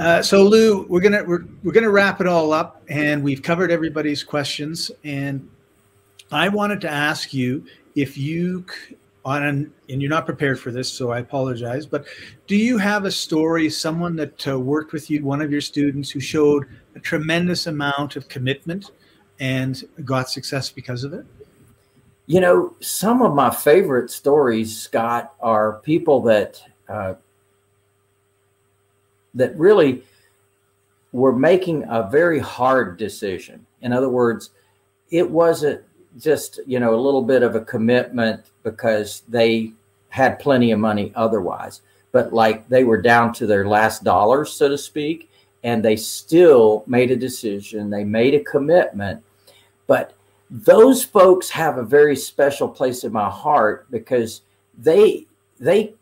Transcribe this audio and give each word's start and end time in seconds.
Uh, 0.00 0.22
so 0.22 0.42
Lou, 0.42 0.86
we're 0.86 1.02
gonna 1.02 1.22
we're, 1.22 1.44
we're 1.62 1.72
gonna 1.72 1.90
wrap 1.90 2.22
it 2.22 2.26
all 2.26 2.54
up, 2.54 2.82
and 2.88 3.22
we've 3.22 3.42
covered 3.42 3.70
everybody's 3.70 4.24
questions. 4.24 4.90
And 5.04 5.46
I 6.32 6.48
wanted 6.48 6.80
to 6.80 6.90
ask 6.90 7.34
you 7.34 7.66
if 7.94 8.16
you 8.16 8.64
on 9.26 9.42
an, 9.42 9.74
and 9.90 10.00
you're 10.00 10.08
not 10.08 10.24
prepared 10.24 10.58
for 10.58 10.70
this, 10.70 10.90
so 10.90 11.10
I 11.10 11.18
apologize. 11.18 11.84
But 11.84 12.06
do 12.46 12.56
you 12.56 12.78
have 12.78 13.04
a 13.04 13.10
story, 13.10 13.68
someone 13.68 14.16
that 14.16 14.48
uh, 14.48 14.58
worked 14.58 14.94
with 14.94 15.10
you, 15.10 15.22
one 15.22 15.42
of 15.42 15.52
your 15.52 15.60
students 15.60 16.08
who 16.08 16.18
showed 16.18 16.64
a 16.94 16.98
tremendous 16.98 17.66
amount 17.66 18.16
of 18.16 18.26
commitment 18.26 18.92
and 19.38 19.84
got 20.02 20.30
success 20.30 20.70
because 20.70 21.04
of 21.04 21.12
it? 21.12 21.26
You 22.24 22.40
know, 22.40 22.74
some 22.80 23.20
of 23.20 23.34
my 23.34 23.50
favorite 23.50 24.10
stories, 24.10 24.80
Scott, 24.80 25.34
are 25.40 25.74
people 25.82 26.22
that 26.22 26.62
uh, 26.88 27.14
that 29.34 29.56
really 29.56 30.02
were 31.12 31.34
making 31.34 31.84
a 31.88 32.08
very 32.10 32.38
hard 32.38 32.96
decision. 32.96 33.64
In 33.82 33.92
other 33.92 34.08
words, 34.08 34.50
it 35.10 35.28
wasn't 35.28 35.82
just 36.18 36.60
you 36.66 36.80
know 36.80 36.94
a 36.94 37.00
little 37.00 37.22
bit 37.22 37.42
of 37.42 37.54
a 37.54 37.64
commitment 37.64 38.46
because 38.62 39.22
they 39.28 39.72
had 40.08 40.38
plenty 40.38 40.72
of 40.72 40.78
money 40.78 41.12
otherwise 41.14 41.82
but 42.12 42.32
like 42.32 42.68
they 42.68 42.82
were 42.82 43.00
down 43.00 43.32
to 43.32 43.46
their 43.46 43.66
last 43.68 44.02
dollars 44.02 44.52
so 44.52 44.68
to 44.68 44.76
speak 44.76 45.30
and 45.62 45.84
they 45.84 45.94
still 45.94 46.82
made 46.86 47.10
a 47.10 47.16
decision 47.16 47.90
they 47.90 48.02
made 48.02 48.34
a 48.34 48.42
commitment 48.42 49.22
but 49.86 50.14
those 50.50 51.04
folks 51.04 51.48
have 51.48 51.78
a 51.78 51.84
very 51.84 52.16
special 52.16 52.68
place 52.68 53.04
in 53.04 53.12
my 53.12 53.30
heart 53.30 53.86
because 53.90 54.42
they 54.78 55.26
they 55.60 55.94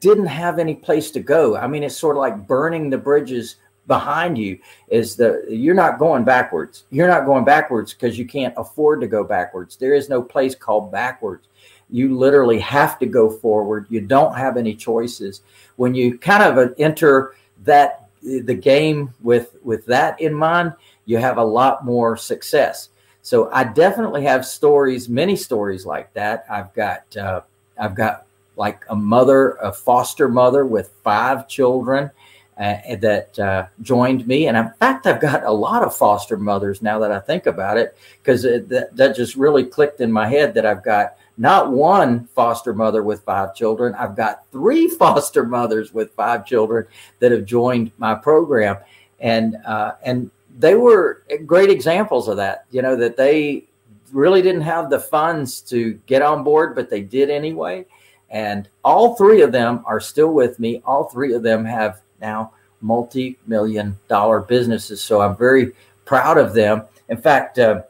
didn't 0.00 0.26
have 0.26 0.58
any 0.58 0.74
place 0.74 1.10
to 1.12 1.20
go. 1.20 1.56
I 1.56 1.66
mean 1.66 1.82
it's 1.82 1.96
sort 1.96 2.16
of 2.16 2.20
like 2.20 2.46
burning 2.46 2.90
the 2.90 2.98
bridges 2.98 3.56
behind 3.86 4.38
you 4.38 4.58
is 4.88 5.16
the 5.16 5.44
you're 5.48 5.74
not 5.74 5.98
going 5.98 6.24
backwards. 6.24 6.84
You're 6.90 7.08
not 7.08 7.26
going 7.26 7.44
backwards 7.44 7.92
because 7.92 8.18
you 8.18 8.26
can't 8.26 8.54
afford 8.56 9.00
to 9.00 9.06
go 9.06 9.24
backwards. 9.24 9.76
There 9.76 9.94
is 9.94 10.08
no 10.08 10.22
place 10.22 10.54
called 10.54 10.92
backwards. 10.92 11.48
You 11.90 12.16
literally 12.16 12.58
have 12.60 12.98
to 13.00 13.06
go 13.06 13.28
forward. 13.28 13.86
You 13.90 14.00
don't 14.00 14.34
have 14.34 14.56
any 14.56 14.74
choices. 14.74 15.42
When 15.76 15.94
you 15.94 16.18
kind 16.18 16.42
of 16.42 16.74
enter 16.78 17.34
that 17.64 18.08
the 18.22 18.54
game 18.54 19.12
with 19.20 19.56
with 19.62 19.84
that 19.86 20.20
in 20.20 20.32
mind 20.32 20.72
you 21.06 21.18
have 21.18 21.38
a 21.38 21.44
lot 21.44 21.84
more 21.84 22.16
success. 22.16 22.90
So 23.22 23.50
i 23.52 23.64
definitely 23.64 24.22
have 24.24 24.46
stories 24.46 25.08
many 25.08 25.36
stories 25.36 25.84
like 25.84 26.12
that. 26.14 26.44
I've 26.48 26.72
got 26.74 27.16
uh, 27.16 27.40
i've 27.78 27.94
got 27.94 28.26
like 28.56 28.84
a 28.88 28.96
mother 28.96 29.52
a 29.62 29.72
foster 29.72 30.28
mother 30.28 30.66
with 30.66 30.90
five 31.02 31.48
children 31.48 32.10
uh, 32.58 32.96
that 32.96 33.38
uh, 33.38 33.66
joined 33.80 34.26
me. 34.26 34.46
And 34.46 34.56
in 34.56 34.70
fact, 34.78 35.06
I've 35.06 35.20
got 35.20 35.44
a 35.44 35.50
lot 35.50 35.82
of 35.82 35.96
foster 35.96 36.36
mothers 36.36 36.82
now 36.82 36.98
that 36.98 37.10
I 37.10 37.18
think 37.18 37.46
about 37.46 37.78
it, 37.78 37.96
because 38.22 38.42
that, 38.42 38.90
that 38.92 39.16
just 39.16 39.36
really 39.36 39.64
clicked 39.64 40.00
in 40.00 40.12
my 40.12 40.28
head 40.28 40.54
that 40.54 40.66
I've 40.66 40.84
got 40.84 41.16
not 41.38 41.72
one 41.72 42.26
foster 42.34 42.74
mother 42.74 43.02
with 43.02 43.24
five 43.24 43.54
children, 43.54 43.94
I've 43.94 44.14
got 44.14 44.44
three 44.52 44.86
foster 44.98 45.44
mothers 45.44 45.94
with 45.94 46.12
five 46.12 46.46
children 46.46 46.86
that 47.20 47.32
have 47.32 47.46
joined 47.46 47.90
my 47.98 48.14
program. 48.14 48.76
And, 49.18 49.56
uh, 49.64 49.92
and 50.02 50.30
they 50.58 50.74
were 50.74 51.22
great 51.46 51.70
examples 51.70 52.28
of 52.28 52.36
that, 52.36 52.66
you 52.70 52.82
know, 52.82 52.96
that 52.96 53.16
they 53.16 53.64
really 54.12 54.42
didn't 54.42 54.62
have 54.62 54.90
the 54.90 55.00
funds 55.00 55.60
to 55.62 55.94
get 56.06 56.20
on 56.22 56.44
board, 56.44 56.74
but 56.74 56.90
they 56.90 57.00
did 57.00 57.30
anyway. 57.30 57.86
And 58.32 58.68
all 58.82 59.14
three 59.14 59.42
of 59.42 59.52
them 59.52 59.82
are 59.84 60.00
still 60.00 60.32
with 60.32 60.58
me. 60.58 60.82
All 60.86 61.04
three 61.04 61.34
of 61.34 61.42
them 61.42 61.64
have 61.66 62.00
now 62.20 62.52
multi-million 62.80 63.96
dollar 64.08 64.40
businesses. 64.40 65.02
So 65.02 65.20
I'm 65.20 65.36
very 65.36 65.72
proud 66.06 66.38
of 66.38 66.54
them. 66.54 66.82
In 67.08 67.18
fact, 67.18 67.58
uh, 67.58 67.82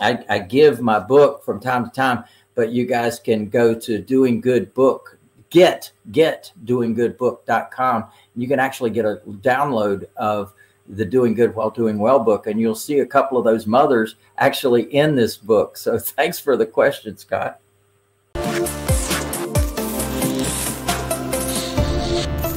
I, 0.00 0.22
I, 0.28 0.38
give 0.38 0.80
my 0.80 1.00
book 1.00 1.44
from 1.44 1.58
time 1.60 1.84
to 1.84 1.90
time, 1.90 2.24
but 2.54 2.70
you 2.70 2.86
guys 2.86 3.18
can 3.18 3.48
go 3.48 3.74
to 3.74 3.98
doing 4.00 4.40
good 4.40 4.72
book, 4.74 5.18
get, 5.50 5.90
get 6.12 6.52
doinggoodbook.com. 6.64 8.04
You 8.36 8.46
can 8.46 8.60
actually 8.60 8.90
get 8.90 9.06
a 9.06 9.20
download 9.26 10.06
of 10.16 10.52
the 10.88 11.04
doing 11.04 11.34
good 11.34 11.54
while 11.54 11.70
doing 11.70 11.98
well 11.98 12.20
book. 12.20 12.46
And 12.46 12.60
you'll 12.60 12.74
see 12.74 13.00
a 13.00 13.06
couple 13.06 13.38
of 13.38 13.44
those 13.44 13.66
mothers 13.66 14.16
actually 14.36 14.82
in 14.94 15.16
this 15.16 15.36
book. 15.36 15.76
So 15.76 15.98
thanks 15.98 16.38
for 16.38 16.56
the 16.56 16.66
question, 16.66 17.16
Scott. 17.16 17.60
you. 22.18 22.47